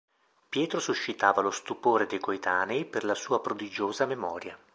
Pietro 0.49 0.79
suscitava 0.79 1.41
lo 1.41 1.51
stupore 1.51 2.07
dei 2.07 2.17
coetanei 2.17 2.85
per 2.85 3.03
la 3.03 3.13
sua 3.13 3.39
prodigiosa 3.39 4.07
memoria. 4.07 4.57